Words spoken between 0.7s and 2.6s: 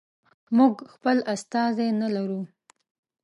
خپل استازی نه لرو.